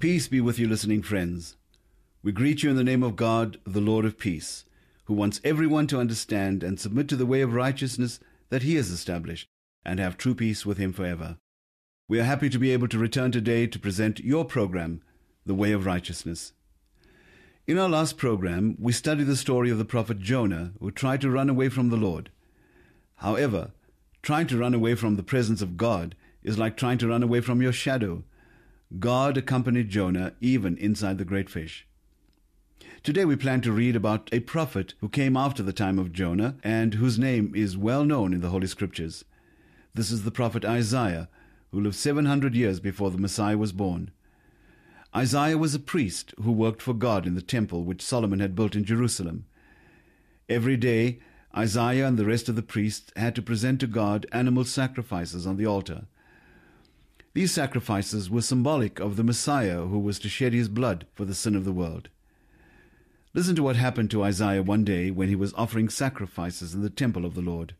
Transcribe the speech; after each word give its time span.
Peace 0.00 0.28
be 0.28 0.40
with 0.40 0.58
you, 0.58 0.66
listening 0.66 1.02
friends. 1.02 1.58
We 2.22 2.32
greet 2.32 2.62
you 2.62 2.70
in 2.70 2.76
the 2.76 2.82
name 2.82 3.02
of 3.02 3.16
God, 3.16 3.58
the 3.66 3.82
Lord 3.82 4.06
of 4.06 4.16
peace, 4.16 4.64
who 5.04 5.12
wants 5.12 5.42
everyone 5.44 5.86
to 5.88 6.00
understand 6.00 6.62
and 6.62 6.80
submit 6.80 7.06
to 7.08 7.16
the 7.16 7.26
way 7.26 7.42
of 7.42 7.52
righteousness 7.52 8.18
that 8.48 8.62
he 8.62 8.76
has 8.76 8.90
established, 8.90 9.46
and 9.84 10.00
have 10.00 10.16
true 10.16 10.34
peace 10.34 10.64
with 10.64 10.78
him 10.78 10.94
forever. 10.94 11.36
We 12.08 12.18
are 12.18 12.24
happy 12.24 12.48
to 12.48 12.58
be 12.58 12.70
able 12.70 12.88
to 12.88 12.98
return 12.98 13.30
today 13.30 13.66
to 13.66 13.78
present 13.78 14.20
your 14.20 14.46
program, 14.46 15.02
The 15.44 15.54
Way 15.54 15.72
of 15.72 15.84
Righteousness. 15.84 16.54
In 17.66 17.78
our 17.78 17.90
last 17.90 18.16
program, 18.16 18.76
we 18.80 18.92
studied 18.92 19.26
the 19.26 19.36
story 19.36 19.68
of 19.68 19.76
the 19.76 19.84
prophet 19.84 20.18
Jonah, 20.18 20.72
who 20.80 20.90
tried 20.90 21.20
to 21.20 21.30
run 21.30 21.50
away 21.50 21.68
from 21.68 21.90
the 21.90 21.98
Lord. 21.98 22.30
However, 23.16 23.72
trying 24.22 24.46
to 24.46 24.56
run 24.56 24.72
away 24.72 24.94
from 24.94 25.16
the 25.16 25.22
presence 25.22 25.60
of 25.60 25.76
God 25.76 26.14
is 26.42 26.56
like 26.58 26.78
trying 26.78 26.96
to 26.98 27.08
run 27.08 27.22
away 27.22 27.42
from 27.42 27.60
your 27.60 27.72
shadow. 27.72 28.24
God 28.98 29.36
accompanied 29.36 29.88
Jonah 29.88 30.32
even 30.40 30.76
inside 30.76 31.18
the 31.18 31.24
great 31.24 31.48
fish. 31.48 31.86
Today 33.04 33.24
we 33.24 33.36
plan 33.36 33.60
to 33.60 33.72
read 33.72 33.94
about 33.94 34.28
a 34.32 34.40
prophet 34.40 34.94
who 35.00 35.08
came 35.08 35.36
after 35.36 35.62
the 35.62 35.72
time 35.72 35.96
of 35.96 36.12
Jonah 36.12 36.56
and 36.64 36.94
whose 36.94 37.18
name 37.18 37.52
is 37.54 37.76
well 37.76 38.04
known 38.04 38.34
in 38.34 38.40
the 38.40 38.48
Holy 38.48 38.66
Scriptures. 38.66 39.24
This 39.94 40.10
is 40.10 40.24
the 40.24 40.32
prophet 40.32 40.64
Isaiah, 40.64 41.28
who 41.70 41.80
lived 41.80 41.94
700 41.94 42.56
years 42.56 42.80
before 42.80 43.12
the 43.12 43.18
Messiah 43.18 43.56
was 43.56 43.72
born. 43.72 44.10
Isaiah 45.14 45.56
was 45.56 45.74
a 45.74 45.80
priest 45.80 46.34
who 46.42 46.50
worked 46.50 46.82
for 46.82 46.92
God 46.92 47.26
in 47.26 47.36
the 47.36 47.42
temple 47.42 47.84
which 47.84 48.02
Solomon 48.02 48.40
had 48.40 48.56
built 48.56 48.74
in 48.74 48.84
Jerusalem. 48.84 49.46
Every 50.48 50.76
day, 50.76 51.20
Isaiah 51.56 52.08
and 52.08 52.18
the 52.18 52.26
rest 52.26 52.48
of 52.48 52.56
the 52.56 52.62
priests 52.62 53.12
had 53.14 53.36
to 53.36 53.42
present 53.42 53.78
to 53.80 53.86
God 53.86 54.26
animal 54.32 54.64
sacrifices 54.64 55.46
on 55.46 55.56
the 55.56 55.66
altar. 55.66 56.06
These 57.32 57.52
sacrifices 57.52 58.28
were 58.28 58.42
symbolic 58.42 58.98
of 58.98 59.16
the 59.16 59.22
Messiah 59.22 59.82
who 59.82 60.00
was 60.00 60.18
to 60.20 60.28
shed 60.28 60.52
his 60.52 60.68
blood 60.68 61.06
for 61.14 61.24
the 61.24 61.34
sin 61.34 61.54
of 61.54 61.64
the 61.64 61.72
world. 61.72 62.08
Listen 63.32 63.54
to 63.54 63.62
what 63.62 63.76
happened 63.76 64.10
to 64.10 64.24
Isaiah 64.24 64.62
one 64.62 64.82
day 64.84 65.12
when 65.12 65.28
he 65.28 65.36
was 65.36 65.54
offering 65.54 65.88
sacrifices 65.88 66.74
in 66.74 66.82
the 66.82 66.90
temple 66.90 67.24
of 67.24 67.34
the 67.34 67.40
Lord. 67.40 67.74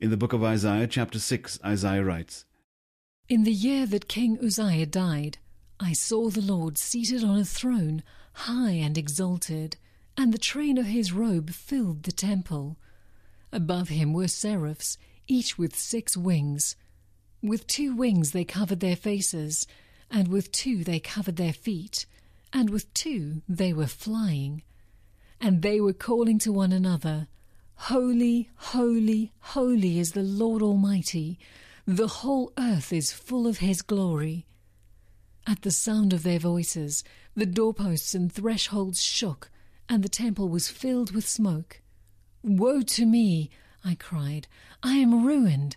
In 0.00 0.10
the 0.10 0.16
book 0.16 0.32
of 0.32 0.42
Isaiah, 0.42 0.88
chapter 0.88 1.20
6, 1.20 1.60
Isaiah 1.64 2.02
writes 2.02 2.44
In 3.28 3.44
the 3.44 3.52
year 3.52 3.86
that 3.86 4.08
King 4.08 4.38
Uzziah 4.44 4.86
died, 4.86 5.38
I 5.78 5.92
saw 5.92 6.28
the 6.28 6.40
Lord 6.40 6.76
seated 6.76 7.22
on 7.22 7.38
a 7.38 7.44
throne, 7.44 8.02
high 8.32 8.72
and 8.72 8.98
exalted, 8.98 9.76
and 10.16 10.34
the 10.34 10.38
train 10.38 10.78
of 10.78 10.86
his 10.86 11.12
robe 11.12 11.50
filled 11.50 12.02
the 12.02 12.12
temple. 12.12 12.76
Above 13.52 13.88
him 13.88 14.12
were 14.12 14.26
seraphs, 14.26 14.98
each 15.28 15.56
with 15.56 15.78
six 15.78 16.16
wings. 16.16 16.74
With 17.42 17.68
two 17.68 17.94
wings 17.94 18.32
they 18.32 18.44
covered 18.44 18.80
their 18.80 18.96
faces, 18.96 19.66
and 20.10 20.26
with 20.26 20.50
two 20.50 20.82
they 20.82 20.98
covered 20.98 21.36
their 21.36 21.52
feet, 21.52 22.04
and 22.52 22.68
with 22.68 22.92
two 22.94 23.42
they 23.48 23.72
were 23.72 23.86
flying. 23.86 24.62
And 25.40 25.62
they 25.62 25.80
were 25.80 25.92
calling 25.92 26.40
to 26.40 26.52
one 26.52 26.72
another, 26.72 27.28
Holy, 27.74 28.50
holy, 28.56 29.32
holy 29.38 30.00
is 30.00 30.12
the 30.12 30.22
Lord 30.22 30.62
Almighty. 30.62 31.38
The 31.86 32.08
whole 32.08 32.52
earth 32.58 32.92
is 32.92 33.12
full 33.12 33.46
of 33.46 33.58
his 33.58 33.82
glory. 33.82 34.44
At 35.46 35.62
the 35.62 35.70
sound 35.70 36.12
of 36.12 36.24
their 36.24 36.40
voices, 36.40 37.04
the 37.36 37.46
doorposts 37.46 38.16
and 38.16 38.32
thresholds 38.32 39.00
shook, 39.00 39.48
and 39.88 40.02
the 40.02 40.08
temple 40.08 40.48
was 40.48 40.68
filled 40.68 41.14
with 41.14 41.28
smoke. 41.28 41.82
Woe 42.42 42.82
to 42.82 43.06
me, 43.06 43.48
I 43.84 43.94
cried, 43.94 44.48
I 44.82 44.94
am 44.96 45.24
ruined 45.24 45.76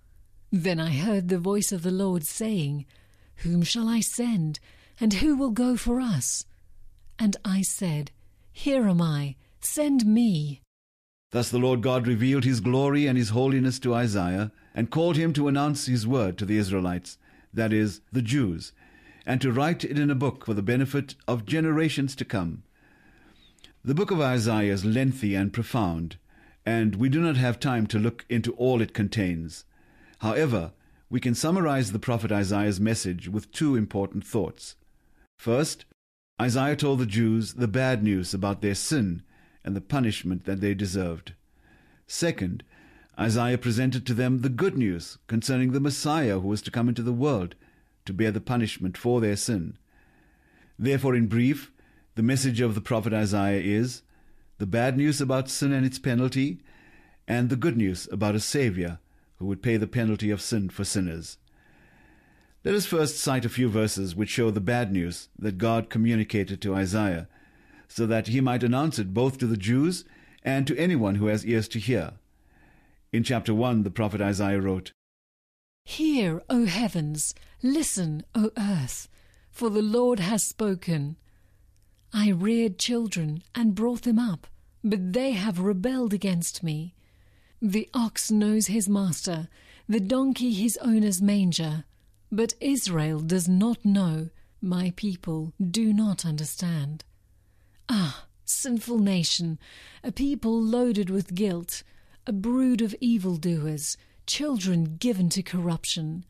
Then 0.51 0.81
I 0.81 0.91
heard 0.91 1.29
the 1.29 1.39
voice 1.39 1.71
of 1.71 1.81
the 1.81 1.91
Lord 1.91 2.25
saying, 2.25 2.85
Whom 3.37 3.63
shall 3.63 3.87
I 3.87 4.01
send, 4.01 4.59
and 4.99 5.13
who 5.13 5.37
will 5.37 5.51
go 5.51 5.77
for 5.77 6.01
us? 6.01 6.45
And 7.17 7.37
I 7.45 7.61
said, 7.61 8.11
Here 8.51 8.89
am 8.89 9.01
I, 9.01 9.37
send 9.61 10.05
me. 10.05 10.61
Thus 11.31 11.49
the 11.49 11.57
Lord 11.57 11.81
God 11.81 12.05
revealed 12.05 12.43
his 12.43 12.59
glory 12.59 13.07
and 13.07 13.17
his 13.17 13.29
holiness 13.29 13.79
to 13.79 13.93
Isaiah, 13.93 14.51
and 14.75 14.91
called 14.91 15.15
him 15.15 15.31
to 15.33 15.47
announce 15.47 15.85
his 15.85 16.05
word 16.05 16.37
to 16.39 16.45
the 16.45 16.57
Israelites, 16.57 17.17
that 17.53 17.71
is, 17.71 18.01
the 18.11 18.21
Jews, 18.21 18.73
and 19.25 19.39
to 19.39 19.53
write 19.53 19.85
it 19.85 19.97
in 19.97 20.09
a 20.09 20.15
book 20.15 20.45
for 20.45 20.53
the 20.53 20.61
benefit 20.61 21.15
of 21.29 21.45
generations 21.45 22.13
to 22.17 22.25
come. 22.25 22.63
The 23.85 23.95
book 23.95 24.11
of 24.11 24.19
Isaiah 24.19 24.73
is 24.73 24.83
lengthy 24.83 25.33
and 25.33 25.53
profound, 25.53 26.17
and 26.65 26.97
we 26.97 27.07
do 27.07 27.21
not 27.21 27.37
have 27.37 27.57
time 27.57 27.87
to 27.87 27.99
look 27.99 28.25
into 28.29 28.51
all 28.53 28.81
it 28.81 28.93
contains. 28.93 29.63
However, 30.21 30.71
we 31.09 31.19
can 31.19 31.33
summarize 31.33 31.91
the 31.91 31.97
prophet 31.97 32.31
Isaiah's 32.31 32.79
message 32.79 33.27
with 33.27 33.51
two 33.51 33.75
important 33.75 34.23
thoughts. 34.23 34.75
First, 35.39 35.85
Isaiah 36.39 36.75
told 36.75 36.99
the 36.99 37.07
Jews 37.07 37.55
the 37.55 37.67
bad 37.67 38.03
news 38.03 38.31
about 38.31 38.61
their 38.61 38.75
sin 38.75 39.23
and 39.65 39.75
the 39.75 39.81
punishment 39.81 40.45
that 40.45 40.61
they 40.61 40.75
deserved. 40.75 41.33
Second, 42.05 42.63
Isaiah 43.19 43.57
presented 43.57 44.05
to 44.05 44.13
them 44.13 44.39
the 44.41 44.49
good 44.49 44.77
news 44.77 45.17
concerning 45.25 45.71
the 45.71 45.79
Messiah 45.79 46.39
who 46.39 46.49
was 46.49 46.61
to 46.61 46.71
come 46.71 46.87
into 46.87 47.01
the 47.01 47.11
world 47.11 47.55
to 48.05 48.13
bear 48.13 48.29
the 48.29 48.39
punishment 48.39 48.99
for 48.99 49.21
their 49.21 49.35
sin. 49.35 49.75
Therefore, 50.77 51.15
in 51.15 51.25
brief, 51.25 51.71
the 52.13 52.23
message 52.23 52.61
of 52.61 52.75
the 52.75 52.81
prophet 52.81 53.11
Isaiah 53.11 53.59
is 53.59 54.03
the 54.59 54.67
bad 54.67 54.97
news 54.97 55.19
about 55.19 55.49
sin 55.49 55.73
and 55.73 55.83
its 55.83 55.97
penalty, 55.97 56.59
and 57.27 57.49
the 57.49 57.55
good 57.55 57.75
news 57.75 58.07
about 58.11 58.35
a 58.35 58.39
Savior 58.39 58.99
who 59.41 59.47
would 59.47 59.63
pay 59.63 59.75
the 59.75 59.87
penalty 59.87 60.29
of 60.29 60.39
sin 60.39 60.69
for 60.69 60.83
sinners. 60.83 61.39
Let 62.63 62.75
us 62.75 62.85
first 62.85 63.17
cite 63.17 63.43
a 63.43 63.49
few 63.49 63.69
verses 63.69 64.15
which 64.15 64.29
show 64.29 64.51
the 64.51 64.61
bad 64.61 64.91
news 64.91 65.29
that 65.39 65.57
God 65.57 65.89
communicated 65.89 66.61
to 66.61 66.75
Isaiah, 66.75 67.27
so 67.87 68.05
that 68.05 68.27
he 68.27 68.39
might 68.39 68.61
announce 68.61 68.99
it 68.99 69.15
both 69.15 69.39
to 69.39 69.47
the 69.47 69.57
Jews 69.57 70.05
and 70.43 70.67
to 70.67 70.77
anyone 70.77 71.15
who 71.15 71.25
has 71.25 71.43
ears 71.43 71.67
to 71.69 71.79
hear. 71.79 72.13
In 73.11 73.23
chapter 73.23 73.51
1, 73.51 73.81
the 73.81 73.89
prophet 73.89 74.21
Isaiah 74.21 74.61
wrote, 74.61 74.91
Hear, 75.85 76.43
O 76.51 76.65
heavens, 76.65 77.33
listen, 77.63 78.23
O 78.35 78.51
earth, 78.55 79.09
for 79.49 79.71
the 79.71 79.81
Lord 79.81 80.19
has 80.19 80.43
spoken. 80.43 81.17
I 82.13 82.29
reared 82.29 82.77
children 82.77 83.41
and 83.55 83.73
brought 83.73 84.03
them 84.03 84.19
up, 84.19 84.45
but 84.83 85.13
they 85.13 85.31
have 85.31 85.59
rebelled 85.59 86.13
against 86.13 86.61
me. 86.61 86.93
The 87.61 87.87
ox 87.93 88.31
knows 88.31 88.67
his 88.67 88.89
master, 88.89 89.47
the 89.87 89.99
donkey 89.99 90.51
his 90.51 90.77
owner's 90.77 91.21
manger. 91.21 91.85
But 92.31 92.55
Israel 92.59 93.19
does 93.19 93.47
not 93.47 93.85
know, 93.85 94.29
my 94.61 94.93
people 94.95 95.53
do 95.59 95.93
not 95.93 96.25
understand. 96.25 97.03
Ah, 97.87 98.25
sinful 98.45 98.97
nation, 98.97 99.59
a 100.03 100.11
people 100.11 100.59
loaded 100.59 101.11
with 101.11 101.35
guilt, 101.35 101.83
a 102.25 102.31
brood 102.31 102.81
of 102.81 102.95
evildoers, 102.99 103.95
children 104.25 104.95
given 104.97 105.29
to 105.29 105.43
corruption. 105.43 106.25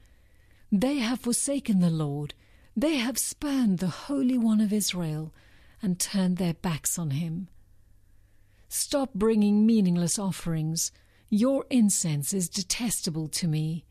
They 0.69 0.97
have 0.97 1.21
forsaken 1.21 1.79
the 1.79 1.89
Lord, 1.89 2.33
they 2.75 2.95
have 2.97 3.17
spurned 3.17 3.79
the 3.79 3.87
Holy 3.87 4.37
One 4.37 4.59
of 4.59 4.73
Israel, 4.73 5.33
and 5.81 5.99
turned 5.99 6.37
their 6.37 6.55
backs 6.55 6.99
on 6.99 7.11
him. 7.11 7.47
Stop 8.67 9.13
bringing 9.13 9.65
meaningless 9.65 10.19
offerings. 10.19 10.91
Your 11.33 11.65
incense 11.69 12.33
is 12.33 12.49
detestable 12.49 13.29
to 13.29 13.47
me. 13.47 13.85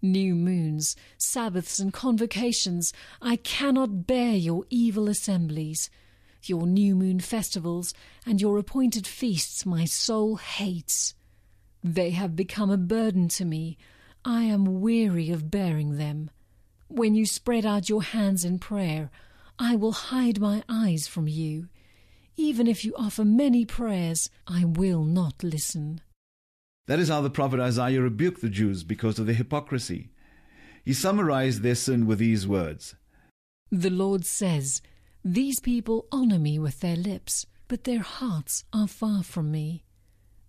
New 0.00 0.36
moons, 0.36 0.94
Sabbaths, 1.18 1.80
and 1.80 1.92
convocations, 1.92 2.92
I 3.20 3.34
cannot 3.34 4.06
bear 4.06 4.36
your 4.36 4.64
evil 4.70 5.08
assemblies. 5.08 5.90
Your 6.44 6.68
new 6.68 6.94
moon 6.94 7.18
festivals 7.18 7.94
and 8.24 8.40
your 8.40 8.58
appointed 8.58 9.08
feasts 9.08 9.66
my 9.66 9.86
soul 9.86 10.36
hates. 10.36 11.14
They 11.82 12.10
have 12.10 12.36
become 12.36 12.70
a 12.70 12.76
burden 12.76 13.26
to 13.30 13.44
me. 13.44 13.76
I 14.24 14.44
am 14.44 14.80
weary 14.80 15.32
of 15.32 15.50
bearing 15.50 15.98
them. 15.98 16.30
When 16.86 17.16
you 17.16 17.26
spread 17.26 17.66
out 17.66 17.88
your 17.88 18.04
hands 18.04 18.44
in 18.44 18.60
prayer, 18.60 19.10
I 19.58 19.74
will 19.74 19.90
hide 19.90 20.40
my 20.40 20.62
eyes 20.68 21.08
from 21.08 21.26
you. 21.26 21.66
Even 22.36 22.68
if 22.68 22.84
you 22.84 22.94
offer 22.96 23.24
many 23.24 23.64
prayers, 23.64 24.30
I 24.46 24.64
will 24.64 25.02
not 25.02 25.42
listen. 25.42 26.00
That 26.86 26.98
is 26.98 27.08
how 27.08 27.22
the 27.22 27.30
prophet 27.30 27.60
Isaiah 27.60 28.02
rebuked 28.02 28.42
the 28.42 28.50
Jews 28.50 28.84
because 28.84 29.18
of 29.18 29.26
their 29.26 29.34
hypocrisy. 29.34 30.10
He 30.84 30.92
summarized 30.92 31.62
their 31.62 31.74
sin 31.74 32.06
with 32.06 32.18
these 32.18 32.46
words 32.46 32.94
The 33.70 33.90
Lord 33.90 34.26
says, 34.26 34.82
These 35.24 35.60
people 35.60 36.06
honor 36.12 36.38
me 36.38 36.58
with 36.58 36.80
their 36.80 36.96
lips, 36.96 37.46
but 37.68 37.84
their 37.84 38.02
hearts 38.02 38.64
are 38.72 38.86
far 38.86 39.22
from 39.22 39.50
me. 39.50 39.84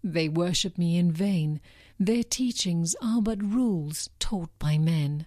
They 0.03 0.29
worship 0.29 0.77
me 0.77 0.97
in 0.97 1.11
vain. 1.11 1.61
Their 1.99 2.23
teachings 2.23 2.95
are 3.01 3.21
but 3.21 3.41
rules 3.41 4.09
taught 4.19 4.51
by 4.59 4.77
men. 4.77 5.25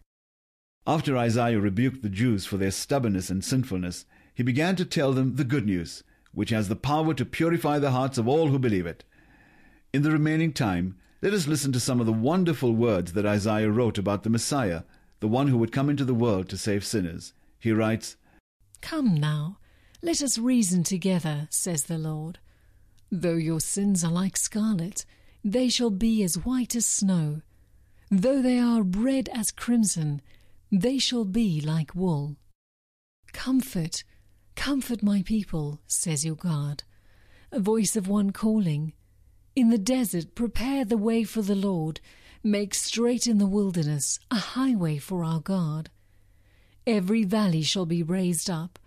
After 0.86 1.16
Isaiah 1.16 1.58
rebuked 1.58 2.02
the 2.02 2.08
Jews 2.08 2.46
for 2.46 2.58
their 2.58 2.70
stubbornness 2.70 3.30
and 3.30 3.42
sinfulness, 3.44 4.04
he 4.34 4.42
began 4.42 4.76
to 4.76 4.84
tell 4.84 5.12
them 5.12 5.36
the 5.36 5.44
good 5.44 5.66
news, 5.66 6.04
which 6.32 6.50
has 6.50 6.68
the 6.68 6.76
power 6.76 7.12
to 7.14 7.24
purify 7.24 7.78
the 7.78 7.90
hearts 7.90 8.18
of 8.18 8.28
all 8.28 8.48
who 8.48 8.58
believe 8.58 8.86
it. 8.86 9.04
In 9.92 10.02
the 10.02 10.10
remaining 10.10 10.52
time, 10.52 10.98
let 11.22 11.32
us 11.32 11.46
listen 11.46 11.72
to 11.72 11.80
some 11.80 11.98
of 11.98 12.06
the 12.06 12.12
wonderful 12.12 12.74
words 12.74 13.14
that 13.14 13.24
Isaiah 13.24 13.70
wrote 13.70 13.96
about 13.96 14.22
the 14.22 14.30
Messiah, 14.30 14.82
the 15.20 15.28
one 15.28 15.48
who 15.48 15.56
would 15.56 15.72
come 15.72 15.88
into 15.88 16.04
the 16.04 16.14
world 16.14 16.50
to 16.50 16.58
save 16.58 16.84
sinners. 16.84 17.32
He 17.58 17.72
writes, 17.72 18.16
Come 18.82 19.14
now, 19.14 19.58
let 20.02 20.22
us 20.22 20.38
reason 20.38 20.84
together, 20.84 21.48
says 21.50 21.84
the 21.84 21.96
Lord. 21.96 22.38
Though 23.10 23.36
your 23.36 23.60
sins 23.60 24.04
are 24.04 24.12
like 24.12 24.36
scarlet, 24.36 25.06
they 25.42 25.70
shall 25.70 25.90
be 25.90 26.22
as 26.22 26.44
white 26.44 26.76
as 26.76 26.86
snow. 26.86 27.40
Though 28.10 28.42
they 28.42 28.58
are 28.58 28.82
red 28.82 29.30
as 29.32 29.50
crimson, 29.50 30.20
they 30.70 30.98
shall 30.98 31.24
be 31.24 31.62
like 31.62 31.94
wool. 31.94 32.36
Comfort, 33.32 34.04
comfort 34.54 35.02
my 35.02 35.22
people, 35.22 35.80
says 35.86 36.26
your 36.26 36.36
God. 36.36 36.84
A 37.50 37.58
voice 37.58 37.96
of 37.96 38.06
one 38.06 38.32
calling. 38.32 38.92
In 39.58 39.70
the 39.70 39.76
desert, 39.76 40.36
prepare 40.36 40.84
the 40.84 40.96
way 40.96 41.24
for 41.24 41.42
the 41.42 41.56
Lord. 41.56 42.00
Make 42.44 42.74
straight 42.74 43.26
in 43.26 43.38
the 43.38 43.46
wilderness 43.48 44.20
a 44.30 44.36
highway 44.36 44.98
for 44.98 45.24
our 45.24 45.40
God. 45.40 45.90
Every 46.86 47.24
valley 47.24 47.62
shall 47.62 47.84
be 47.84 48.04
raised 48.04 48.48
up, 48.48 48.78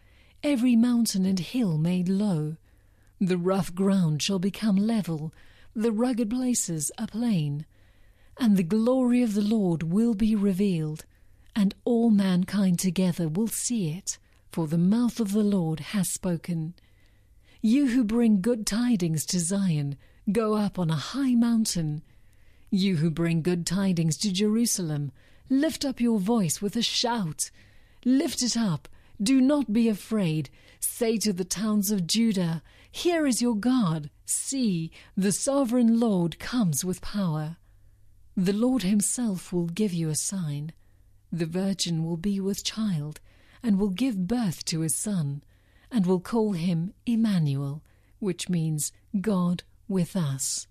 every 0.41 0.77
mountain 0.77 1.25
and 1.25 1.39
hill 1.39 1.77
made 1.77 2.07
low. 2.07 2.55
The 3.19 3.37
rough 3.37 3.75
ground 3.75 4.21
shall 4.21 4.39
become 4.39 4.77
level, 4.77 5.33
the 5.75 5.91
rugged 5.91 6.29
places 6.29 6.89
a 6.97 7.05
plain. 7.05 7.65
And 8.39 8.55
the 8.55 8.63
glory 8.63 9.21
of 9.21 9.33
the 9.33 9.41
Lord 9.41 9.83
will 9.83 10.13
be 10.13 10.37
revealed, 10.37 11.03
and 11.53 11.75
all 11.83 12.11
mankind 12.11 12.79
together 12.79 13.27
will 13.27 13.49
see 13.49 13.89
it, 13.89 14.17
for 14.53 14.67
the 14.67 14.77
mouth 14.77 15.19
of 15.19 15.33
the 15.33 15.43
Lord 15.43 15.81
has 15.91 16.07
spoken. 16.09 16.75
You 17.61 17.87
who 17.87 18.05
bring 18.05 18.39
good 18.39 18.65
tidings 18.65 19.25
to 19.25 19.39
Zion, 19.41 19.97
go 20.29 20.55
up 20.55 20.77
on 20.77 20.89
a 20.89 20.95
high 20.95 21.35
mountain. 21.35 22.03
You 22.69 22.97
who 22.97 23.09
bring 23.09 23.41
good 23.41 23.65
tidings 23.65 24.17
to 24.17 24.31
Jerusalem, 24.31 25.11
lift 25.49 25.83
up 25.83 25.99
your 25.99 26.19
voice 26.19 26.61
with 26.61 26.75
a 26.75 26.81
shout. 26.81 27.49
Lift 28.05 28.41
it 28.41 28.55
up, 28.57 28.87
do 29.21 29.41
not 29.41 29.73
be 29.73 29.87
afraid. 29.89 30.49
Say 30.79 31.17
to 31.17 31.33
the 31.33 31.45
towns 31.45 31.91
of 31.91 32.07
Judah, 32.07 32.63
Here 32.91 33.27
is 33.27 33.41
your 33.41 33.55
God. 33.55 34.09
See, 34.25 34.91
the 35.15 35.31
sovereign 35.31 35.99
Lord 35.99 36.39
comes 36.39 36.85
with 36.85 37.01
power. 37.01 37.57
The 38.35 38.53
Lord 38.53 38.83
himself 38.83 39.51
will 39.51 39.67
give 39.67 39.93
you 39.93 40.09
a 40.09 40.15
sign. 40.15 40.71
The 41.31 41.45
virgin 41.45 42.03
will 42.03 42.17
be 42.17 42.39
with 42.39 42.63
child, 42.63 43.19
and 43.61 43.77
will 43.77 43.89
give 43.89 44.27
birth 44.27 44.65
to 44.65 44.83
a 44.83 44.89
son, 44.89 45.43
and 45.91 46.05
will 46.05 46.19
call 46.19 46.53
him 46.53 46.93
Emmanuel, 47.05 47.83
which 48.19 48.49
means 48.49 48.91
God 49.19 49.63
with 49.91 50.15
us. 50.15 50.67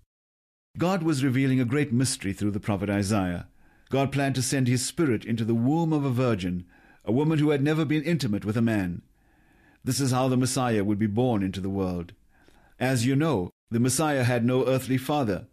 God 0.77 1.03
was 1.03 1.23
revealing 1.23 1.61
a 1.61 1.65
great 1.65 1.93
mystery 1.93 2.33
through 2.33 2.51
the 2.51 2.59
prophet 2.59 2.89
Isaiah. 2.89 3.47
God 3.89 4.11
planned 4.11 4.35
to 4.35 4.41
send 4.41 4.67
his 4.67 4.85
spirit 4.85 5.23
into 5.23 5.45
the 5.45 5.55
womb 5.55 5.93
of 5.93 6.03
a 6.03 6.09
virgin, 6.09 6.65
a 7.05 7.11
woman 7.11 7.39
who 7.39 7.51
had 7.51 7.61
never 7.61 7.85
been 7.85 8.03
intimate 8.03 8.45
with 8.45 8.57
a 8.57 8.61
man. 8.61 9.01
This 9.83 9.99
is 9.99 10.11
how 10.11 10.27
the 10.27 10.37
Messiah 10.37 10.83
would 10.83 10.99
be 10.99 11.07
born 11.07 11.43
into 11.43 11.61
the 11.61 11.69
world. 11.69 12.13
As 12.79 13.05
you 13.05 13.15
know, 13.15 13.51
the 13.69 13.79
Messiah 13.79 14.23
had 14.23 14.45
no 14.45 14.65
earthly 14.65 14.97
father. 14.97 15.45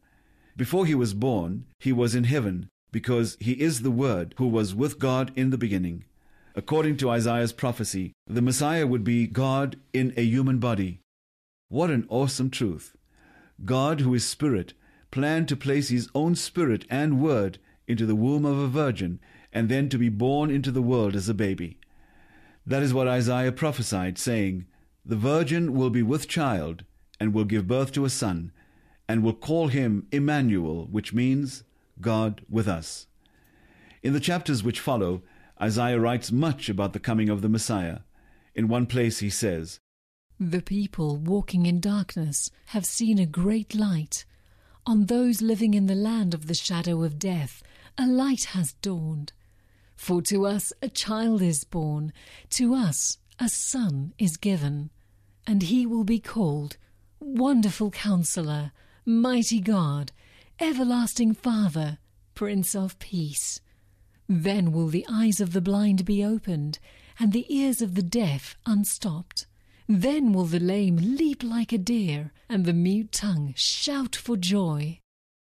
Before 0.56 0.86
he 0.86 0.94
was 0.94 1.14
born, 1.14 1.66
he 1.78 1.92
was 1.92 2.14
in 2.14 2.24
heaven, 2.24 2.68
because 2.90 3.36
he 3.40 3.52
is 3.52 3.82
the 3.82 3.90
Word 3.90 4.34
who 4.38 4.48
was 4.48 4.74
with 4.74 4.98
God 4.98 5.32
in 5.36 5.50
the 5.50 5.58
beginning. 5.58 6.04
According 6.54 6.96
to 6.98 7.10
Isaiah's 7.10 7.52
prophecy, 7.52 8.12
the 8.26 8.42
Messiah 8.42 8.86
would 8.86 9.04
be 9.04 9.26
God 9.26 9.76
in 9.92 10.12
a 10.16 10.22
human 10.22 10.58
body. 10.58 11.00
What 11.68 11.90
an 11.90 12.06
awesome 12.08 12.50
truth! 12.50 12.96
God, 13.64 14.00
who 14.00 14.14
is 14.14 14.26
Spirit, 14.26 14.74
planned 15.10 15.48
to 15.48 15.56
place 15.56 15.88
his 15.88 16.08
own 16.14 16.34
Spirit 16.34 16.84
and 16.90 17.20
Word 17.20 17.58
into 17.86 18.06
the 18.06 18.14
womb 18.14 18.44
of 18.44 18.58
a 18.58 18.68
virgin 18.68 19.20
and 19.52 19.68
then 19.68 19.88
to 19.88 19.98
be 19.98 20.08
born 20.08 20.50
into 20.50 20.70
the 20.70 20.82
world 20.82 21.16
as 21.16 21.28
a 21.28 21.34
baby. 21.34 21.78
That 22.66 22.82
is 22.82 22.92
what 22.92 23.08
Isaiah 23.08 23.52
prophesied, 23.52 24.18
saying, 24.18 24.66
The 25.04 25.16
virgin 25.16 25.72
will 25.72 25.90
be 25.90 26.02
with 26.02 26.28
child 26.28 26.84
and 27.18 27.32
will 27.32 27.44
give 27.44 27.66
birth 27.66 27.92
to 27.92 28.04
a 28.04 28.10
son, 28.10 28.52
and 29.08 29.22
will 29.22 29.32
call 29.32 29.68
him 29.68 30.06
Emmanuel, 30.12 30.86
which 30.90 31.14
means 31.14 31.64
God 32.00 32.42
with 32.48 32.68
us. 32.68 33.06
In 34.02 34.12
the 34.12 34.20
chapters 34.20 34.62
which 34.62 34.80
follow, 34.80 35.22
Isaiah 35.60 35.98
writes 35.98 36.30
much 36.30 36.68
about 36.68 36.92
the 36.92 37.00
coming 37.00 37.28
of 37.28 37.42
the 37.42 37.48
Messiah. 37.48 38.00
In 38.54 38.68
one 38.68 38.86
place 38.86 39.18
he 39.18 39.30
says, 39.30 39.80
The 40.40 40.62
people 40.62 41.16
walking 41.16 41.66
in 41.66 41.80
darkness 41.80 42.52
have 42.66 42.86
seen 42.86 43.18
a 43.18 43.26
great 43.26 43.74
light. 43.74 44.24
On 44.86 45.06
those 45.06 45.42
living 45.42 45.74
in 45.74 45.86
the 45.86 45.96
land 45.96 46.32
of 46.32 46.46
the 46.46 46.54
shadow 46.54 47.02
of 47.02 47.18
death, 47.18 47.60
a 47.98 48.06
light 48.06 48.44
has 48.44 48.74
dawned. 48.74 49.32
For 49.96 50.22
to 50.22 50.46
us 50.46 50.72
a 50.80 50.88
child 50.88 51.42
is 51.42 51.64
born, 51.64 52.12
to 52.50 52.72
us 52.72 53.18
a 53.40 53.48
son 53.48 54.14
is 54.16 54.36
given, 54.36 54.90
and 55.44 55.64
he 55.64 55.84
will 55.86 56.04
be 56.04 56.20
called 56.20 56.76
Wonderful 57.18 57.90
Counselor, 57.90 58.70
Mighty 59.04 59.58
God, 59.58 60.12
Everlasting 60.60 61.34
Father, 61.34 61.98
Prince 62.36 62.76
of 62.76 62.96
Peace. 63.00 63.60
Then 64.28 64.70
will 64.70 64.86
the 64.86 65.06
eyes 65.10 65.40
of 65.40 65.52
the 65.52 65.60
blind 65.60 66.04
be 66.04 66.24
opened, 66.24 66.78
and 67.18 67.32
the 67.32 67.52
ears 67.52 67.82
of 67.82 67.96
the 67.96 68.04
deaf 68.04 68.56
unstopped. 68.66 69.46
Then 69.90 70.34
will 70.34 70.44
the 70.44 70.60
lame 70.60 70.96
leap 70.96 71.42
like 71.42 71.72
a 71.72 71.78
deer, 71.78 72.30
and 72.46 72.66
the 72.66 72.74
mute 72.74 73.10
tongue 73.10 73.54
shout 73.56 74.14
for 74.14 74.36
joy. 74.36 75.00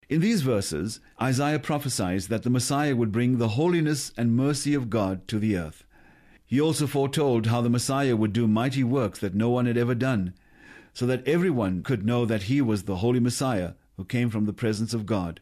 In 0.09 0.19
these 0.19 0.41
verses, 0.41 0.99
Isaiah 1.21 1.57
prophesies 1.57 2.27
that 2.27 2.43
the 2.43 2.49
Messiah 2.49 2.97
would 2.97 3.13
bring 3.13 3.37
the 3.37 3.49
holiness 3.49 4.11
and 4.17 4.35
mercy 4.35 4.73
of 4.73 4.89
God 4.89 5.25
to 5.29 5.39
the 5.39 5.55
earth. 5.55 5.85
He 6.45 6.59
also 6.59 6.85
foretold 6.85 7.47
how 7.47 7.61
the 7.61 7.69
Messiah 7.69 8.17
would 8.17 8.33
do 8.33 8.45
mighty 8.45 8.83
works 8.83 9.19
that 9.19 9.35
no 9.35 9.49
one 9.49 9.67
had 9.67 9.77
ever 9.77 9.95
done, 9.95 10.33
so 10.93 11.05
that 11.05 11.25
everyone 11.25 11.81
could 11.81 12.05
know 12.05 12.25
that 12.25 12.43
he 12.43 12.61
was 12.61 12.83
the 12.83 12.97
holy 12.97 13.21
Messiah 13.21 13.71
who 13.95 14.03
came 14.03 14.29
from 14.29 14.45
the 14.45 14.53
presence 14.53 14.93
of 14.93 15.05
God. 15.05 15.39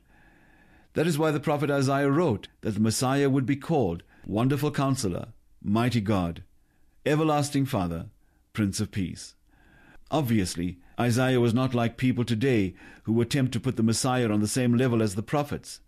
That 0.94 1.08
is 1.08 1.18
why 1.18 1.32
the 1.32 1.40
prophet 1.40 1.72
Isaiah 1.72 2.12
wrote 2.12 2.48
that 2.62 2.76
the 2.76 2.80
Messiah 2.80 3.28
would 3.28 3.48
be 3.48 3.56
called 3.56 4.04
Wonderful 4.28 4.70
Counselor, 4.70 5.30
Mighty 5.64 6.00
God, 6.00 6.44
Everlasting 7.08 7.66
Father, 7.66 8.06
Prince 8.54 8.80
of 8.80 8.92
Peace. 8.92 9.34
Obviously, 10.12 10.78
Isaiah 11.00 11.40
was 11.40 11.56
not 11.56 11.74
like 11.74 11.98
people 11.98 12.24
today 12.24 12.76
who 13.02 13.20
attempt 13.20 13.52
to 13.54 13.60
put 13.60 13.78
the 13.78 13.84
Messiah 13.84 14.30
on 14.30 14.42
the 14.42 14.48
same 14.48 14.78
level 14.78 15.02
as 15.02 15.16
the 15.16 15.24
prophets. 15.24 15.80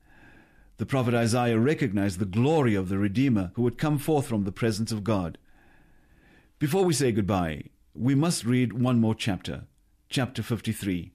The 0.77 0.86
prophet 0.88 1.13
Isaiah 1.13 1.60
recognized 1.60 2.17
the 2.17 2.25
glory 2.25 2.74
of 2.74 2.89
the 2.89 2.98
Redeemer 2.98 3.51
who 3.53 3.62
would 3.62 3.77
come 3.77 4.00
forth 4.00 4.25
from 4.25 4.45
the 4.45 4.51
presence 4.51 4.91
of 4.91 5.03
God. 5.03 5.38
Before 6.57 6.84
we 6.84 6.93
say 6.93 7.12
goodbye, 7.12 7.65
we 7.93 8.15
must 8.15 8.45
read 8.45 8.74
one 8.74 9.00
more 9.00 9.13
chapter, 9.13 9.65
chapter 10.10 10.41
53. 10.41 11.12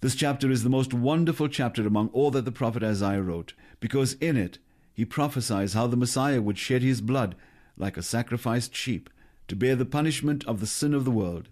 This 0.00 0.14
chapter 0.14 0.50
is 0.50 0.62
the 0.62 0.70
most 0.70 0.94
wonderful 0.94 1.48
chapter 1.48 1.86
among 1.86 2.08
all 2.14 2.30
that 2.30 2.46
the 2.46 2.50
prophet 2.50 2.82
Isaiah 2.82 3.20
wrote, 3.20 3.52
because 3.78 4.14
in 4.14 4.38
it 4.38 4.56
he 4.94 5.04
prophesies 5.04 5.74
how 5.74 5.86
the 5.86 5.98
Messiah 5.98 6.40
would 6.40 6.56
shed 6.56 6.80
his 6.80 7.02
blood 7.02 7.36
like 7.76 7.98
a 7.98 8.02
sacrificed 8.02 8.74
sheep 8.74 9.10
to 9.48 9.56
bear 9.56 9.76
the 9.76 9.84
punishment 9.84 10.44
of 10.46 10.60
the 10.60 10.66
sin 10.66 10.94
of 10.94 11.04
the 11.04 11.10
world. 11.10 11.48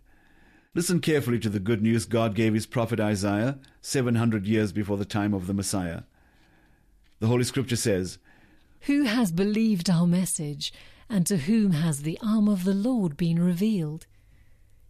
Listen 0.74 1.00
carefully 1.00 1.38
to 1.40 1.48
the 1.48 1.58
good 1.58 1.82
news 1.82 2.06
God 2.06 2.34
gave 2.34 2.54
his 2.54 2.66
prophet 2.66 3.00
Isaiah 3.00 3.58
700 3.80 4.46
years 4.46 4.72
before 4.72 4.96
the 4.96 5.04
time 5.04 5.34
of 5.34 5.46
the 5.46 5.54
Messiah. 5.54 6.02
The 7.18 7.26
Holy 7.26 7.44
Scripture 7.44 7.76
says, 7.76 8.18
Who 8.82 9.02
has 9.02 9.32
believed 9.32 9.90
our 9.90 10.06
message, 10.06 10.72
and 11.08 11.26
to 11.26 11.38
whom 11.38 11.72
has 11.72 12.02
the 12.02 12.18
arm 12.22 12.48
of 12.48 12.64
the 12.64 12.74
Lord 12.74 13.16
been 13.16 13.42
revealed? 13.42 14.06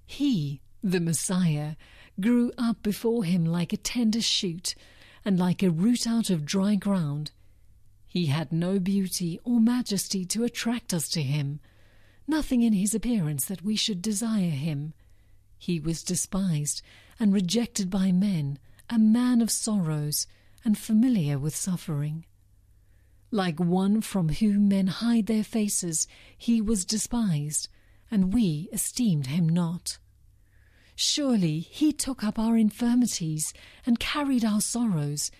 He, 0.06 0.60
the 0.82 1.00
Messiah, 1.00 1.76
grew 2.20 2.52
up 2.58 2.82
before 2.82 3.24
him 3.24 3.44
like 3.44 3.72
a 3.72 3.78
tender 3.78 4.20
shoot, 4.20 4.74
and 5.24 5.38
like 5.38 5.62
a 5.62 5.70
root 5.70 6.06
out 6.06 6.30
of 6.30 6.44
dry 6.44 6.74
ground. 6.74 7.32
He 8.06 8.26
had 8.26 8.52
no 8.52 8.78
beauty 8.78 9.40
or 9.44 9.60
majesty 9.60 10.24
to 10.26 10.44
attract 10.44 10.92
us 10.92 11.08
to 11.10 11.22
him, 11.22 11.60
nothing 12.30 12.62
in 12.62 12.72
his 12.72 12.94
appearance 12.94 13.44
that 13.46 13.62
we 13.62 13.76
should 13.76 14.00
desire 14.00 14.50
him. 14.50 14.94
He 15.58 15.78
was 15.78 16.02
despised 16.02 16.80
and 17.18 17.34
rejected 17.34 17.90
by 17.90 18.12
men, 18.12 18.58
a 18.88 18.98
man 18.98 19.42
of 19.42 19.50
sorrows, 19.50 20.26
and 20.64 20.78
familiar 20.78 21.38
with 21.38 21.54
suffering. 21.54 22.24
Like 23.30 23.60
one 23.60 24.00
from 24.00 24.30
whom 24.30 24.68
men 24.68 24.86
hide 24.86 25.26
their 25.26 25.44
faces, 25.44 26.08
he 26.36 26.60
was 26.60 26.84
despised, 26.84 27.68
and 28.10 28.32
we 28.32 28.68
esteemed 28.72 29.26
him 29.26 29.48
not. 29.48 29.98
Surely 30.96 31.60
he 31.60 31.92
took 31.92 32.24
up 32.24 32.38
our 32.38 32.56
infirmities 32.56 33.52
and 33.86 34.00
carried 34.00 34.44
our 34.44 34.60
sorrows, 34.60 35.30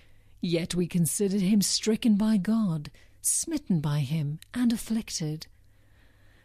yet 0.41 0.75
we 0.75 0.87
considered 0.87 1.41
him 1.41 1.63
stricken 1.63 2.17
by 2.17 2.37
God, 2.37 2.91
smitten 3.21 3.81
by 3.81 4.01
him, 4.01 4.39
and 4.55 4.73
afflicted. 4.73 5.47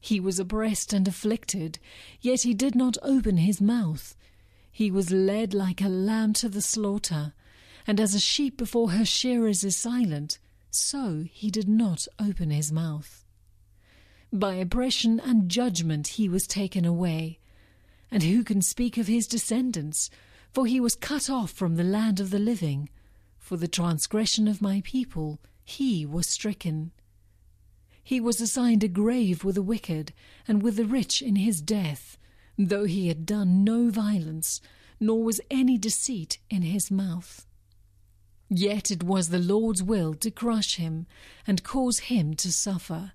He 0.00 0.18
was 0.18 0.38
oppressed 0.38 0.92
and 0.92 1.06
afflicted, 1.06 1.78
yet 2.20 2.42
he 2.42 2.54
did 2.54 2.74
not 2.74 2.96
open 3.02 3.36
his 3.36 3.60
mouth. 3.60 4.16
He 4.72 4.90
was 4.90 5.10
led 5.10 5.52
like 5.52 5.82
a 5.82 5.88
lamb 5.88 6.32
to 6.34 6.48
the 6.48 6.62
slaughter, 6.62 7.34
and 7.86 8.00
as 8.00 8.14
a 8.14 8.20
sheep 8.20 8.56
before 8.56 8.92
her 8.92 9.04
shearers 9.04 9.62
is 9.62 9.76
silent, 9.76 10.38
so 10.70 11.24
he 11.30 11.50
did 11.50 11.68
not 11.68 12.06
open 12.18 12.50
his 12.50 12.72
mouth. 12.72 13.24
By 14.32 14.54
oppression 14.54 15.20
and 15.20 15.50
judgment 15.50 16.08
he 16.08 16.28
was 16.28 16.46
taken 16.46 16.84
away. 16.84 17.40
And 18.10 18.22
who 18.22 18.44
can 18.44 18.62
speak 18.62 18.96
of 18.96 19.06
his 19.06 19.26
descendants? 19.26 20.08
For 20.52 20.66
he 20.66 20.80
was 20.80 20.94
cut 20.94 21.28
off 21.28 21.50
from 21.50 21.76
the 21.76 21.84
land 21.84 22.20
of 22.20 22.30
the 22.30 22.38
living. 22.38 22.88
For 23.38 23.56
the 23.56 23.68
transgression 23.68 24.46
of 24.46 24.62
my 24.62 24.82
people 24.84 25.40
he 25.64 26.06
was 26.06 26.28
stricken. 26.28 26.92
He 28.02 28.20
was 28.20 28.40
assigned 28.40 28.82
a 28.82 28.88
grave 28.88 29.44
with 29.44 29.54
the 29.54 29.62
wicked, 29.62 30.12
and 30.48 30.62
with 30.62 30.76
the 30.76 30.84
rich 30.84 31.22
in 31.22 31.36
his 31.36 31.60
death, 31.60 32.18
though 32.58 32.84
he 32.84 33.08
had 33.08 33.26
done 33.26 33.64
no 33.64 33.90
violence, 33.90 34.60
nor 34.98 35.22
was 35.22 35.40
any 35.50 35.78
deceit 35.78 36.38
in 36.50 36.62
his 36.62 36.90
mouth. 36.90 37.46
Yet 38.48 38.90
it 38.90 39.04
was 39.04 39.28
the 39.28 39.38
Lord's 39.38 39.82
will 39.82 40.14
to 40.14 40.30
crush 40.30 40.76
him, 40.76 41.06
and 41.46 41.62
cause 41.62 42.00
him 42.00 42.34
to 42.34 42.52
suffer. 42.52 43.12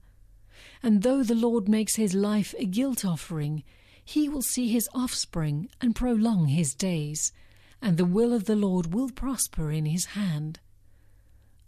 And 0.81 1.03
though 1.03 1.23
the 1.23 1.35
Lord 1.35 1.67
makes 1.67 1.95
his 1.95 2.13
life 2.13 2.55
a 2.57 2.65
guilt 2.65 3.03
offering, 3.03 3.63
he 4.03 4.29
will 4.29 4.41
see 4.41 4.69
his 4.69 4.87
offspring 4.93 5.67
and 5.81 5.95
prolong 5.95 6.47
his 6.47 6.73
days, 6.73 7.33
and 7.81 7.97
the 7.97 8.05
will 8.05 8.33
of 8.33 8.45
the 8.45 8.55
Lord 8.55 8.93
will 8.93 9.09
prosper 9.09 9.71
in 9.71 9.85
his 9.85 10.05
hand. 10.05 10.59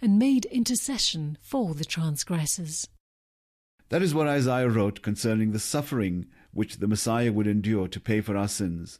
and 0.00 0.18
made 0.18 0.46
intercession 0.46 1.38
for 1.40 1.74
the 1.74 1.84
transgressors. 1.84 2.88
That 3.90 4.02
is 4.02 4.14
what 4.14 4.28
Isaiah 4.28 4.68
wrote 4.68 5.02
concerning 5.02 5.52
the 5.52 5.58
suffering 5.58 6.26
which 6.52 6.78
the 6.78 6.88
Messiah 6.88 7.32
would 7.32 7.46
endure 7.46 7.88
to 7.88 8.00
pay 8.00 8.20
for 8.20 8.36
our 8.36 8.48
sins. 8.48 8.98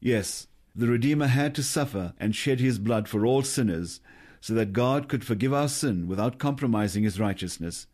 Yes, 0.00 0.46
the 0.74 0.86
Redeemer 0.86 1.26
had 1.26 1.54
to 1.56 1.62
suffer 1.62 2.12
and 2.18 2.36
shed 2.36 2.60
his 2.60 2.78
blood 2.78 3.08
for 3.08 3.26
all 3.26 3.42
sinners, 3.42 4.00
so 4.40 4.54
that 4.54 4.72
God 4.72 5.08
could 5.08 5.24
forgive 5.24 5.52
our 5.52 5.68
sin 5.68 6.06
without 6.06 6.38
compromising 6.38 7.02
his 7.02 7.18
righteousness. 7.18 7.86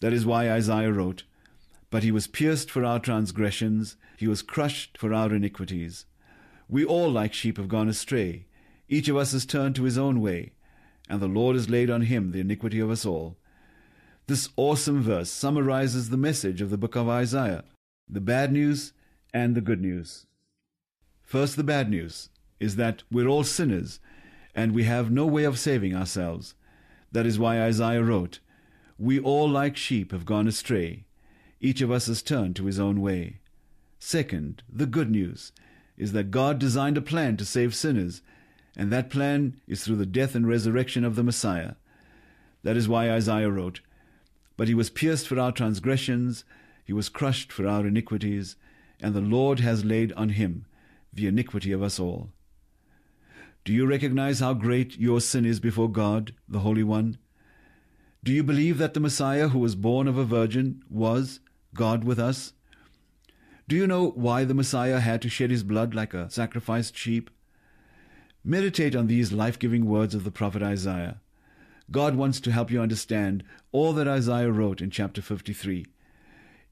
That 0.00 0.12
is 0.12 0.24
why 0.24 0.50
Isaiah 0.50 0.92
wrote, 0.92 1.24
but 1.90 2.02
he 2.04 2.12
was 2.12 2.26
pierced 2.26 2.70
for 2.70 2.84
our 2.84 3.00
transgressions, 3.00 3.96
he 4.16 4.28
was 4.28 4.42
crushed 4.42 4.96
for 4.98 5.12
our 5.12 5.34
iniquities. 5.34 6.04
We 6.68 6.84
all, 6.84 7.10
like 7.10 7.32
sheep, 7.32 7.56
have 7.56 7.68
gone 7.68 7.88
astray. 7.88 8.46
Each 8.88 9.08
of 9.08 9.16
us 9.16 9.32
has 9.32 9.46
turned 9.46 9.74
to 9.76 9.84
his 9.84 9.98
own 9.98 10.20
way, 10.20 10.52
and 11.08 11.20
the 11.20 11.26
Lord 11.26 11.56
has 11.56 11.70
laid 11.70 11.90
on 11.90 12.02
him 12.02 12.32
the 12.32 12.40
iniquity 12.40 12.80
of 12.80 12.90
us 12.90 13.06
all. 13.06 13.36
This 14.26 14.50
awesome 14.56 15.02
verse 15.02 15.30
summarizes 15.30 16.10
the 16.10 16.16
message 16.16 16.60
of 16.60 16.70
the 16.70 16.78
book 16.78 16.96
of 16.96 17.08
Isaiah 17.08 17.64
the 18.10 18.20
bad 18.20 18.52
news 18.52 18.92
and 19.34 19.54
the 19.54 19.60
good 19.60 19.80
news. 19.80 20.26
First, 21.22 21.56
the 21.56 21.64
bad 21.64 21.90
news 21.90 22.30
is 22.58 22.76
that 22.76 23.02
we're 23.10 23.28
all 23.28 23.44
sinners 23.44 24.00
and 24.54 24.72
we 24.72 24.84
have 24.84 25.10
no 25.10 25.26
way 25.26 25.44
of 25.44 25.58
saving 25.58 25.94
ourselves. 25.94 26.54
That 27.12 27.26
is 27.26 27.38
why 27.38 27.60
Isaiah 27.60 28.02
wrote, 28.02 28.40
We 28.98 29.20
all, 29.20 29.48
like 29.48 29.76
sheep, 29.76 30.12
have 30.12 30.24
gone 30.24 30.48
astray. 30.48 31.04
Each 31.60 31.80
of 31.80 31.90
us 31.90 32.06
has 32.06 32.22
turned 32.22 32.56
to 32.56 32.64
his 32.64 32.80
own 32.80 33.00
way. 33.00 33.40
Second, 33.98 34.62
the 34.72 34.86
good 34.86 35.10
news 35.10 35.52
is 35.96 36.12
that 36.12 36.30
God 36.30 36.58
designed 36.58 36.96
a 36.96 37.02
plan 37.02 37.36
to 37.36 37.44
save 37.44 37.74
sinners, 37.74 38.22
and 38.78 38.92
that 38.92 39.10
plan 39.10 39.60
is 39.66 39.82
through 39.82 39.96
the 39.96 40.06
death 40.06 40.36
and 40.36 40.46
resurrection 40.46 41.04
of 41.04 41.16
the 41.16 41.24
Messiah. 41.24 41.72
That 42.62 42.76
is 42.76 42.88
why 42.88 43.10
Isaiah 43.10 43.50
wrote, 43.50 43.80
But 44.56 44.68
he 44.68 44.74
was 44.74 44.88
pierced 44.88 45.26
for 45.26 45.38
our 45.38 45.50
transgressions, 45.50 46.44
he 46.84 46.92
was 46.92 47.08
crushed 47.08 47.52
for 47.52 47.66
our 47.66 47.86
iniquities, 47.86 48.54
and 49.00 49.14
the 49.14 49.20
Lord 49.20 49.58
has 49.60 49.84
laid 49.84 50.12
on 50.12 50.30
him 50.30 50.64
the 51.12 51.26
iniquity 51.26 51.72
of 51.72 51.82
us 51.82 51.98
all. 51.98 52.30
Do 53.64 53.72
you 53.72 53.84
recognize 53.84 54.38
how 54.38 54.54
great 54.54 54.98
your 54.98 55.20
sin 55.20 55.44
is 55.44 55.58
before 55.58 55.90
God, 55.90 56.32
the 56.48 56.60
Holy 56.60 56.84
One? 56.84 57.18
Do 58.22 58.32
you 58.32 58.44
believe 58.44 58.78
that 58.78 58.94
the 58.94 59.00
Messiah 59.00 59.48
who 59.48 59.58
was 59.58 59.74
born 59.74 60.06
of 60.06 60.16
a 60.16 60.24
virgin 60.24 60.82
was 60.88 61.40
God 61.74 62.04
with 62.04 62.18
us? 62.18 62.52
Do 63.66 63.76
you 63.76 63.86
know 63.86 64.10
why 64.10 64.44
the 64.44 64.54
Messiah 64.54 65.00
had 65.00 65.20
to 65.22 65.28
shed 65.28 65.50
his 65.50 65.62
blood 65.62 65.94
like 65.94 66.14
a 66.14 66.30
sacrificed 66.30 66.96
sheep? 66.96 67.30
Meditate 68.48 68.96
on 68.96 69.06
these 69.08 69.30
life 69.30 69.58
giving 69.58 69.84
words 69.84 70.14
of 70.14 70.24
the 70.24 70.30
prophet 70.30 70.62
Isaiah. 70.62 71.20
God 71.90 72.14
wants 72.14 72.40
to 72.40 72.50
help 72.50 72.70
you 72.70 72.80
understand 72.80 73.44
all 73.72 73.92
that 73.92 74.08
Isaiah 74.08 74.50
wrote 74.50 74.80
in 74.80 74.90
chapter 74.90 75.20
53. 75.20 75.84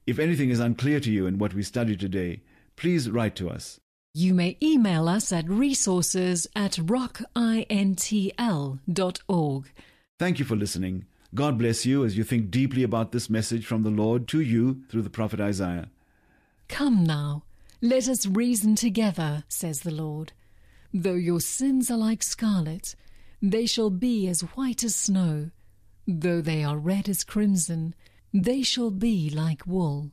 If 0.07 0.17
anything 0.17 0.49
is 0.49 0.59
unclear 0.59 0.99
to 0.99 1.11
you 1.11 1.27
in 1.27 1.37
what 1.37 1.53
we 1.53 1.61
studied 1.61 1.99
today, 1.99 2.41
please 2.77 3.11
write 3.11 3.35
to 3.35 3.51
us. 3.51 3.79
You 4.15 4.33
may 4.33 4.57
email 4.59 5.07
us 5.07 5.31
at 5.31 5.47
resources 5.47 6.47
at 6.55 6.71
rockintl.org. 6.71 9.71
Thank 10.17 10.39
you 10.39 10.45
for 10.45 10.55
listening. 10.55 11.05
God 11.35 11.59
bless 11.59 11.85
you 11.85 12.03
as 12.03 12.17
you 12.17 12.23
think 12.23 12.49
deeply 12.49 12.81
about 12.81 13.11
this 13.11 13.29
message 13.29 13.67
from 13.67 13.83
the 13.83 13.91
Lord 13.91 14.27
to 14.29 14.41
you 14.41 14.81
through 14.89 15.03
the 15.03 15.11
prophet 15.11 15.39
Isaiah. 15.39 15.89
Come 16.69 17.03
now, 17.03 17.43
let 17.83 18.09
us 18.09 18.25
reason 18.25 18.75
together, 18.75 19.43
says 19.47 19.81
the 19.81 19.93
Lord. 19.93 20.33
Though 20.93 21.13
your 21.13 21.41
sins 21.41 21.91
are 21.91 21.97
like 21.97 22.23
scarlet, 22.23 22.95
they 23.41 23.65
shall 23.65 23.89
be 23.89 24.27
as 24.27 24.41
white 24.41 24.83
as 24.83 24.95
snow. 24.95 25.51
Though 26.07 26.41
they 26.41 26.63
are 26.63 26.77
red 26.77 27.09
as 27.09 27.23
crimson, 27.23 27.93
they 28.33 28.61
shall 28.61 28.91
be 28.91 29.29
like 29.29 29.67
wool. 29.67 30.11